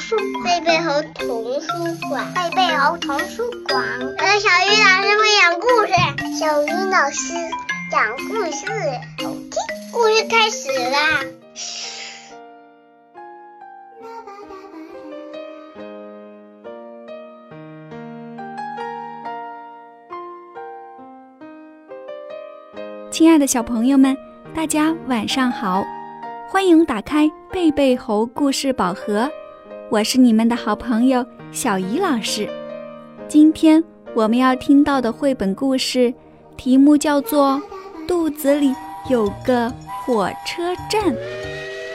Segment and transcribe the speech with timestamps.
[0.00, 1.68] 书贝贝猴童书
[2.08, 3.84] 馆，贝贝猴童书馆。
[4.00, 5.92] 我的小鱼老师会讲故事，
[6.38, 7.34] 小鱼老师
[7.90, 8.66] 讲故事，
[9.22, 9.52] 好听。
[9.92, 11.20] 故事开始啦！
[23.10, 24.16] 亲爱的小朋友们，
[24.54, 25.84] 大家晚上好，
[26.48, 29.30] 欢迎打开贝贝猴故事宝盒。
[29.90, 32.48] 我是你们的好朋友小怡老师，
[33.26, 33.82] 今天
[34.14, 36.14] 我们要听到的绘本故事
[36.56, 37.60] 题目叫做
[38.06, 38.72] 《肚子里
[39.08, 39.68] 有个
[40.06, 41.12] 火车站》。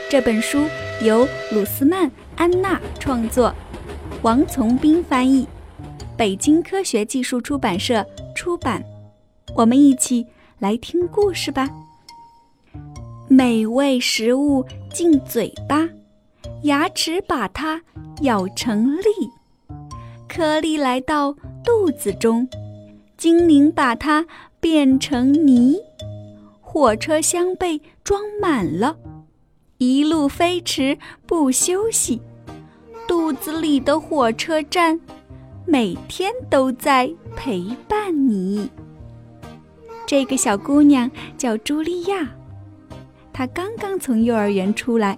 [0.09, 0.65] 这本书
[1.01, 3.55] 由鲁斯曼安娜创作，
[4.23, 5.47] 王从斌翻译，
[6.17, 8.05] 北京科学技术出版社
[8.35, 8.83] 出版。
[9.55, 10.27] 我们一起
[10.59, 11.69] 来听故事吧。
[13.29, 15.87] 美味食物进嘴巴。
[16.63, 17.81] 牙齿把它
[18.21, 19.29] 咬成粒，
[20.27, 21.33] 颗粒来到
[21.63, 22.47] 肚子中，
[23.17, 24.25] 精灵把它
[24.59, 25.77] 变成泥。
[26.61, 28.97] 火车厢被装满了，
[29.77, 32.21] 一路飞驰不休息。
[33.07, 34.99] 肚子里的火车站，
[35.65, 38.69] 每天都在陪伴你。
[40.05, 42.35] 这个小姑娘叫茱莉亚，
[43.31, 45.17] 她刚刚从幼儿园出来。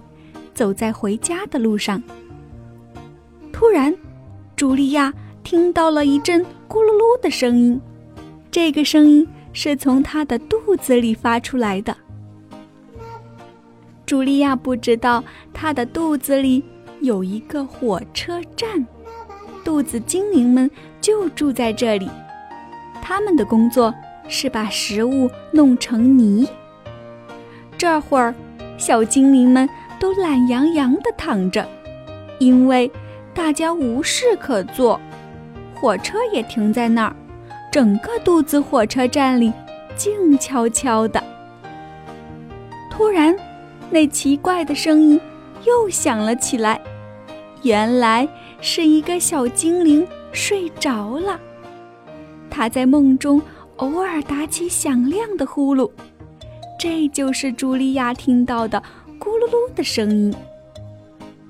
[0.58, 2.02] 走在回家的路上，
[3.52, 3.94] 突然，
[4.56, 7.80] 茱莉亚听到了一阵咕噜噜的声音。
[8.50, 11.96] 这个声音是从她的肚子里发出来的。
[14.04, 15.22] 茱莉亚不知道
[15.54, 16.64] 她的肚子里
[17.02, 18.84] 有一个火车站，
[19.64, 20.68] 肚子精灵们
[21.00, 22.10] 就住在这里。
[23.00, 23.94] 他们的工作
[24.26, 26.48] 是把食物弄成泥。
[27.76, 28.34] 这会儿，
[28.76, 29.68] 小精灵们。
[29.98, 31.66] 都懒洋洋地躺着，
[32.38, 32.90] 因为
[33.34, 35.00] 大家无事可做，
[35.74, 37.16] 火车也停在那儿，
[37.70, 39.52] 整个肚子火车站里
[39.96, 41.22] 静悄悄的。
[42.90, 43.36] 突然，
[43.90, 45.20] 那奇怪的声音
[45.64, 46.80] 又响了起来，
[47.62, 48.28] 原来
[48.60, 51.38] 是一个小精灵睡着了，
[52.50, 53.40] 他在梦中
[53.76, 55.90] 偶尔打起响亮的呼噜，
[56.78, 58.82] 这就是茱莉亚听到的。
[59.18, 60.34] 咕噜噜的声音。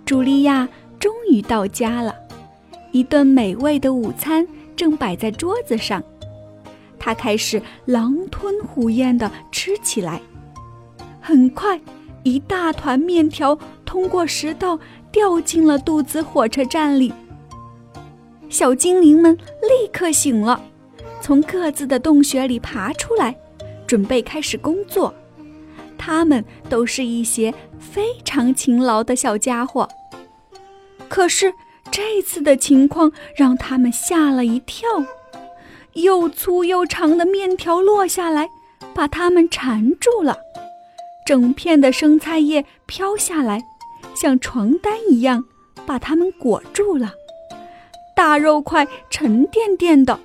[0.06, 0.68] 茱莉亚
[0.98, 2.14] 终于到家了，
[2.92, 6.02] 一顿美味的午餐正摆在桌子上，
[6.98, 10.20] 她开始狼吞虎咽地吃起来。
[11.20, 11.78] 很快，
[12.22, 14.78] 一大团面条通过食道
[15.12, 17.12] 掉进了肚子火车站里。
[18.48, 20.58] 小精灵们立刻醒了，
[21.20, 23.36] 从各自的洞穴里爬出来，
[23.86, 25.14] 准备开始工作。
[26.08, 29.86] 他们都是一些非常勤劳的小家伙。
[31.06, 31.52] 可是
[31.90, 34.88] 这次的情况让他们吓了一跳，
[35.92, 38.48] 又粗又长的面条落下来，
[38.94, 40.34] 把他们缠住了；
[41.26, 43.60] 整片的生菜叶飘下来，
[44.14, 45.44] 像床单一样
[45.84, 47.08] 把他们裹住了；
[48.16, 50.18] 大肉块沉甸甸的，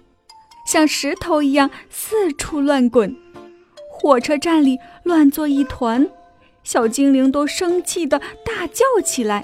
[0.66, 3.23] 像石头一样四处乱滚。
[4.04, 6.06] 火车站里乱作一团，
[6.62, 9.42] 小精灵都生气的大叫起来：“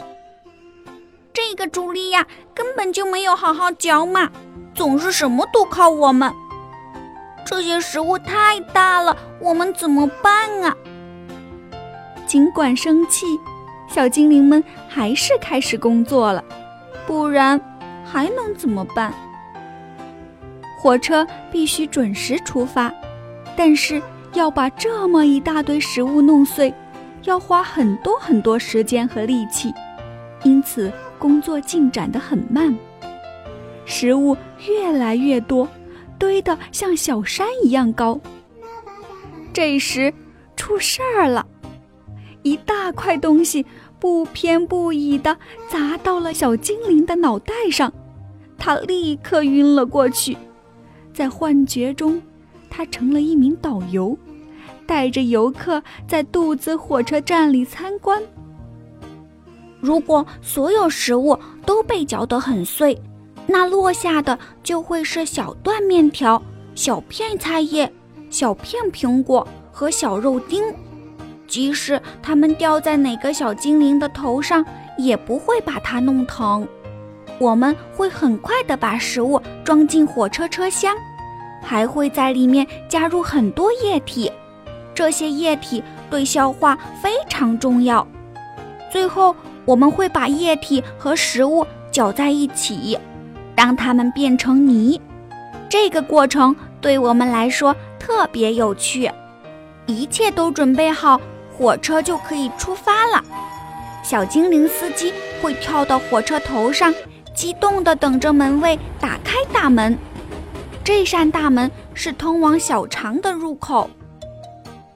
[1.31, 4.29] 这个茱莉亚根本就没有好好嚼嘛，
[4.75, 6.33] 总是什么都靠我们。
[7.45, 10.75] 这些食物太大了，我们怎么办啊？”
[12.27, 13.25] 尽管生气，
[13.87, 16.43] 小精灵们还是开始工作了，
[17.07, 17.57] 不然
[18.03, 19.13] 还能怎么办？
[20.77, 22.93] 火车必须准时出发，
[23.55, 24.01] 但是。
[24.33, 26.73] 要把这么一大堆食物弄碎，
[27.23, 29.73] 要花很多很多时间和力气，
[30.43, 32.77] 因此工作进展得很慢。
[33.85, 34.37] 食物
[34.67, 35.67] 越来越多，
[36.19, 38.19] 堆得像小山一样高。
[39.51, 40.13] 这时
[40.55, 41.45] 出事儿了，
[42.43, 43.65] 一大块东西
[43.99, 45.35] 不偏不倚地
[45.67, 47.91] 砸到了小精灵的脑袋上，
[48.59, 50.37] 他立刻晕了过去，
[51.11, 52.21] 在幻觉中。
[52.69, 54.17] 他成了一名导游，
[54.85, 58.21] 带着游客在肚子火车站里参观。
[59.79, 63.01] 如果所有食物都被嚼得很碎，
[63.47, 66.41] 那落下的就会是小段面条、
[66.75, 67.91] 小片菜叶、
[68.29, 70.63] 小片苹果和小肉丁。
[71.47, 74.63] 即使它们掉在哪个小精灵的头上，
[74.97, 76.67] 也不会把它弄疼。
[77.39, 80.93] 我们会很快地把食物装进火车车厢。
[81.61, 84.31] 还会在里面加入很多液体，
[84.93, 88.05] 这些液体对消化非常重要。
[88.91, 89.35] 最后，
[89.65, 92.97] 我们会把液体和食物搅在一起，
[93.55, 94.99] 让它们变成泥。
[95.69, 99.11] 这个过程对我们来说特别有趣。
[99.85, 101.19] 一切都准备好，
[101.55, 103.23] 火车就可以出发了。
[104.03, 106.93] 小精灵司机会跳到火车头上，
[107.35, 109.97] 激动地等着门卫打开大门。
[110.89, 113.87] 这扇大门是通往小肠的入口。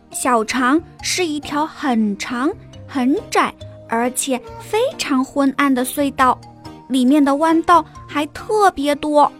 [0.09, 2.51] 小肠是一条很长、
[2.87, 3.53] 很窄，
[3.87, 6.41] 而且非常昏暗的隧道，
[6.89, 9.31] 里面的弯道还特别多。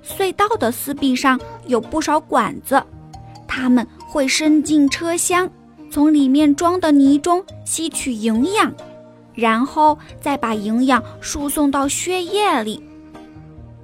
[0.00, 2.80] 隧道的四壁上有不少管子，
[3.48, 5.50] 它们会伸进车厢，
[5.90, 8.72] 从里面装的泥中吸取营养，
[9.34, 12.80] 然后再把营养输送到血液里。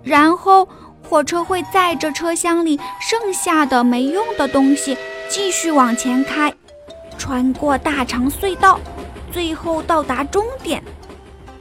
[0.04, 0.68] 然后
[1.08, 4.96] 火车会载着车厢里剩下的没用的东西
[5.28, 6.52] 继续往前开，
[7.16, 8.78] 穿过大长隧道，
[9.32, 10.82] 最后到达终点。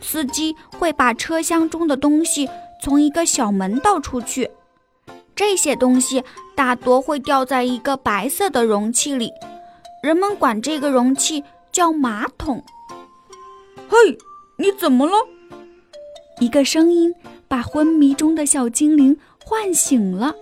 [0.02, 2.50] 司机会把车厢中的东西。
[2.82, 4.52] 从一个小门倒出去，
[5.36, 9.32] 这些东西大多会掉在一个白色的容器里，
[10.04, 12.64] 人们管这个容器叫马桶。
[13.90, 13.98] 嘿，
[14.60, 15.14] 你怎么了？
[16.40, 17.12] 一个声音
[17.48, 20.34] 把昏迷中的小精灵唤醒了。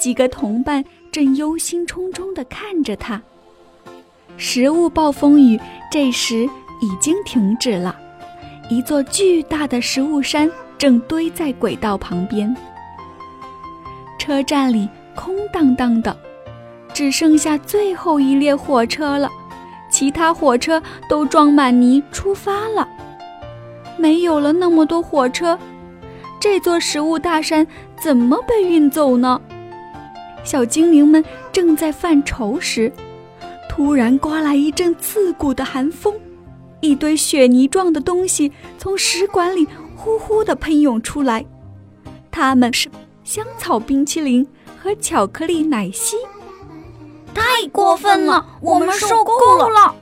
[0.00, 3.22] 几个同伴正忧心忡忡地看着他。
[4.36, 5.60] 食物暴风雨
[5.92, 6.44] 这时
[6.80, 7.94] 已经停止了，
[8.68, 10.50] 一座巨大的食物山。
[10.76, 12.54] 正堆在轨道旁边，
[14.18, 16.14] 车站里空荡荡的，
[16.92, 19.30] 只剩下最后一列火车了。
[19.88, 22.86] 其他火车都装满泥出发了。
[23.96, 25.58] 没有了那么多火车，
[26.44, 27.66] 这座食物大山
[27.98, 29.40] 怎么被运走呢？
[30.44, 32.92] 小精灵们正在犯愁时，
[33.66, 36.12] 突然刮来一阵刺骨的寒风，
[36.82, 39.66] 一堆雪泥状的东西从食管里。
[39.96, 41.46] 呼呼地喷涌出来，
[42.30, 42.90] 它们是
[43.22, 44.46] 香草冰淇淋
[44.78, 46.14] 和巧克力奶昔，
[47.32, 48.58] 太过分了！
[48.60, 49.94] 我们受够了！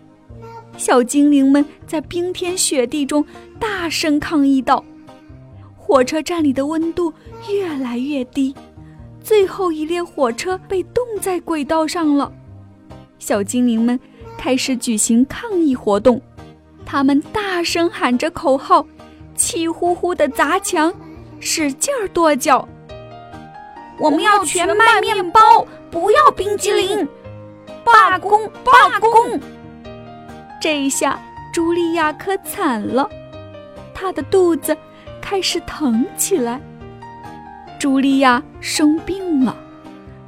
[0.77, 3.25] 小精灵们在冰天雪地中
[3.61, 4.85] 大声抗议道
[5.93, 7.13] ：“火车站里的温度
[7.51, 8.55] 越来越低，
[9.23, 12.33] 最后一列火车被冻在轨道上了。”
[13.21, 14.01] 小精灵们
[14.39, 16.19] 开始举行抗议活动，
[16.87, 18.87] 他们大声喊着口号。
[19.35, 20.91] 气呼呼的砸墙，
[21.41, 22.67] 使劲儿跺脚。
[23.99, 27.07] 我们要全麦面包，不要冰激凌！
[27.85, 28.51] 罢工！
[28.65, 29.39] 罢工！
[30.59, 31.21] 这一下，
[31.53, 33.07] 茱莉亚可惨了，
[33.93, 34.75] 她的肚子
[35.23, 36.61] 开始疼起来。
[37.81, 39.57] 茱莉亚生病了，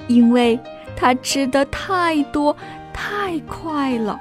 [0.08, 0.58] 因为
[0.96, 2.56] 她吃的太多
[2.94, 4.19] 太快了。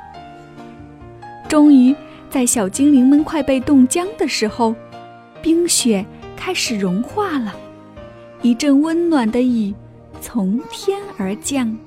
[1.48, 1.96] 终于。
[2.30, 4.74] 在小精灵们快被冻僵的时候，
[5.40, 6.04] 冰雪
[6.36, 7.56] 开始融化了，
[8.42, 9.72] 一阵温暖的雨
[10.20, 11.78] 从天而降。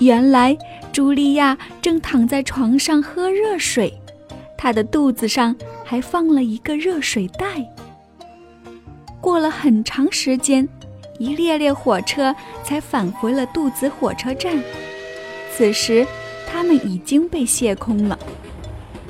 [0.00, 0.58] 原来，
[0.92, 3.96] 茱莉亚正躺在床上喝热水，
[4.58, 5.54] 她的肚子上
[5.84, 7.64] 还放了一个热水袋。
[9.24, 10.68] 过了很长时间，
[11.18, 14.62] 一列列火车才返回了肚子火车站。
[15.50, 16.06] 此时，
[16.46, 18.18] 它们已经被卸空了。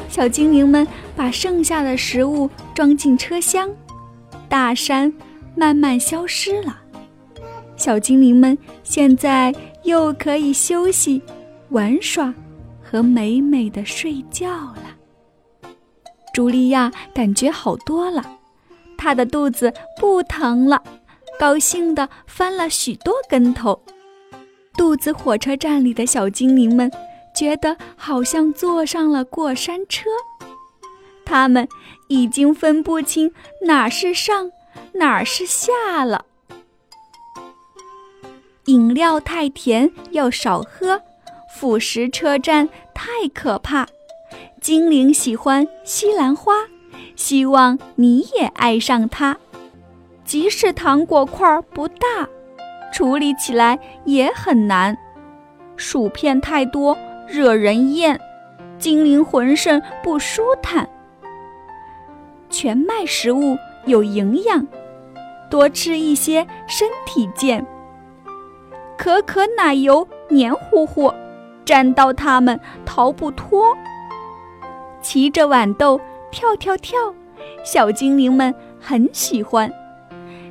[0.09, 3.69] 小精灵们把剩下的食物装进车厢，
[4.49, 5.13] 大山
[5.57, 6.79] 慢慢消失了。
[7.77, 9.53] 小精灵们现在
[9.83, 11.21] 又可以休息、
[11.71, 12.33] 玩耍
[12.81, 14.95] 和美美的睡觉了。
[16.33, 18.25] 茱莉亚感觉好多了，
[19.05, 19.71] 他的肚子
[20.01, 20.83] 不疼了，
[21.39, 23.79] 高兴地翻了许多跟头。
[24.79, 26.91] 肚子火车站里的小精灵们。
[27.35, 30.05] 觉得好像坐上了过山车，
[31.25, 31.67] 他们
[32.07, 33.33] 已经分不清
[33.63, 34.53] 哪是上，
[34.93, 36.27] 哪是下了。
[38.67, 41.01] 饮料太甜，要少喝；
[41.59, 43.89] 腐蚀车站太可怕。
[44.61, 46.55] 精灵喜欢西兰花，
[47.17, 49.37] 希望你也爱上它。
[50.25, 52.29] 即使糖果块不大，
[52.93, 54.97] 处理起来也很难。
[55.77, 56.97] 薯片太多。
[57.27, 58.21] 惹人厌，
[58.79, 60.87] 精灵浑身不舒坦。
[62.51, 64.67] 全麦食物有营养，
[65.51, 67.65] 多吃一些身体健。
[68.99, 71.11] 可可奶油黏糊糊，
[71.65, 73.75] 沾到它们逃不脱。
[75.01, 75.99] 骑着豌豆
[76.35, 76.99] 跳跳跳，
[77.65, 79.73] 小精灵们很喜欢。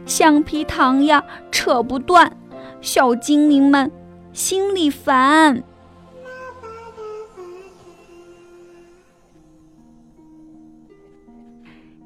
[0.06, 1.22] 橡皮糖呀，
[1.52, 2.32] 扯不断，
[2.80, 3.92] 小精灵们
[4.32, 5.62] 心里烦。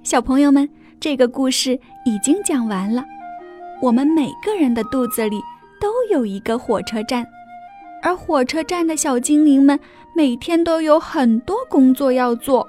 [0.02, 0.68] 小朋友们，
[1.00, 3.06] 这个故事已经讲完了。
[3.80, 5.40] 我们每个人的肚子里
[5.80, 7.24] 都有一个火车站，
[8.02, 9.80] 而火车站的小精灵们
[10.16, 12.68] 每天都有很多工作要做。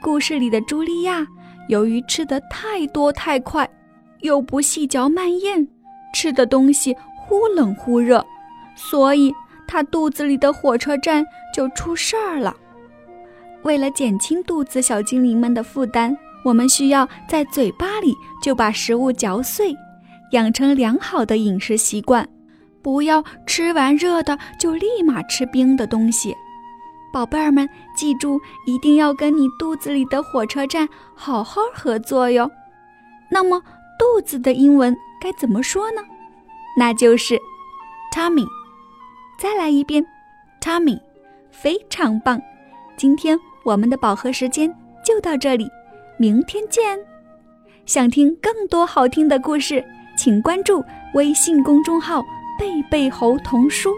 [0.00, 1.26] 故事里的茱莉亚，
[1.68, 3.68] 由于吃的太多太快，
[4.20, 5.66] 又不细嚼慢咽，
[6.14, 8.24] 吃的东西忽冷忽热，
[8.76, 9.32] 所以
[9.66, 11.24] 她肚子里的火车站
[11.54, 12.56] 就出事儿了。
[13.62, 16.16] 为了减轻肚子小精灵们的负担。
[16.44, 19.74] 我们需要在嘴巴里就把食物嚼碎，
[20.30, 22.26] 养成良好的饮食习惯，
[22.80, 26.32] 不要吃完热的就立马吃冰的东西。
[27.12, 32.50] 宝贝儿们，记住一定要跟你肚子里的火车站好好合作哟。
[33.30, 33.60] 那么，
[33.98, 36.02] 肚子的英文该怎么说呢？
[36.76, 37.38] 那就是
[38.14, 38.46] tummy。
[39.38, 40.04] 再来一遍
[40.60, 40.98] ，tummy，
[41.50, 42.40] 非常棒。
[42.96, 44.74] 今天我们的饱和时间
[45.04, 45.68] 就到这里。
[46.18, 46.98] 明天见！
[47.86, 49.84] 想听更多好听的故事，
[50.16, 50.84] 请关注
[51.14, 52.22] 微信公众号
[52.58, 53.94] “贝贝猴童书”。